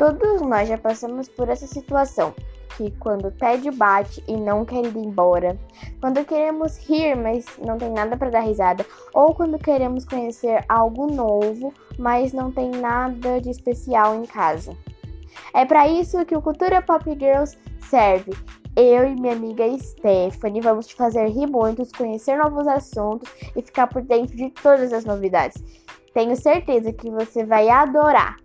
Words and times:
Todos 0.00 0.40
nós 0.40 0.66
já 0.66 0.78
passamos 0.78 1.28
por 1.28 1.50
essa 1.50 1.66
situação, 1.66 2.32
que 2.74 2.90
quando 2.92 3.26
o 3.26 3.30
tédio 3.30 3.70
bate 3.70 4.24
e 4.26 4.34
não 4.34 4.64
quer 4.64 4.82
ir 4.82 4.96
embora, 4.96 5.58
quando 6.00 6.24
queremos 6.24 6.78
rir, 6.88 7.14
mas 7.14 7.44
não 7.58 7.76
tem 7.76 7.90
nada 7.90 8.16
para 8.16 8.30
dar 8.30 8.40
risada, 8.40 8.86
ou 9.12 9.34
quando 9.34 9.58
queremos 9.58 10.06
conhecer 10.06 10.64
algo 10.70 11.06
novo, 11.12 11.74
mas 11.98 12.32
não 12.32 12.50
tem 12.50 12.70
nada 12.70 13.42
de 13.42 13.50
especial 13.50 14.14
em 14.14 14.24
casa. 14.24 14.74
É 15.52 15.66
para 15.66 15.86
isso 15.86 16.24
que 16.24 16.34
o 16.34 16.40
Cultura 16.40 16.80
Pop 16.80 17.04
Girls 17.04 17.58
serve. 17.90 18.32
Eu 18.74 19.06
e 19.06 19.14
minha 19.20 19.34
amiga 19.34 19.66
Stephanie 19.78 20.62
vamos 20.62 20.86
te 20.86 20.94
fazer 20.94 21.28
rir 21.28 21.46
muito, 21.46 21.86
conhecer 21.94 22.38
novos 22.38 22.66
assuntos 22.66 23.30
e 23.54 23.60
ficar 23.60 23.86
por 23.86 24.00
dentro 24.00 24.34
de 24.34 24.48
todas 24.48 24.94
as 24.94 25.04
novidades. 25.04 25.62
Tenho 26.14 26.34
certeza 26.36 26.90
que 26.90 27.10
você 27.10 27.44
vai 27.44 27.68
adorar. 27.68 28.38